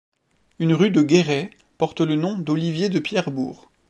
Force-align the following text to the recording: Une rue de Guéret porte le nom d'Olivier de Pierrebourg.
Une 0.57 0.73
rue 0.73 0.89
de 0.89 1.03
Guéret 1.03 1.51
porte 1.77 2.01
le 2.01 2.15
nom 2.15 2.35
d'Olivier 2.35 2.89
de 2.89 2.97
Pierrebourg. 2.97 3.69